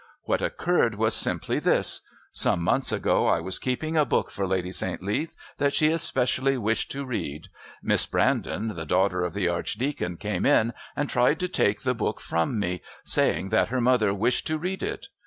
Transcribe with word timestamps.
What 0.23 0.41
occurred 0.41 0.95
was 0.95 1.13
simply 1.13 1.59
this: 1.59 2.01
Some 2.31 2.63
months 2.63 2.91
ago 2.91 3.27
I 3.27 3.39
was 3.39 3.59
keeping 3.59 3.95
a 3.95 4.03
book 4.03 4.31
for 4.31 4.47
Lady 4.47 4.71
St. 4.71 5.03
Leath 5.03 5.35
that 5.59 5.75
she 5.75 5.91
especially 5.91 6.57
wished 6.57 6.89
to 6.93 7.05
read. 7.05 7.49
Miss 7.83 8.07
Brandon, 8.07 8.69
the 8.73 8.87
daughter 8.87 9.21
of 9.21 9.35
the 9.35 9.47
Archdeacon, 9.47 10.17
came 10.17 10.43
in 10.43 10.73
and 10.95 11.07
tried 11.07 11.39
to 11.41 11.47
take 11.47 11.83
the 11.83 11.93
book 11.93 12.19
from 12.19 12.59
me, 12.59 12.81
saying 13.03 13.49
that 13.49 13.67
her 13.67 13.79
mother 13.79 14.11
wished 14.11 14.47
to 14.47 14.57
read 14.57 14.81
it. 14.81 15.05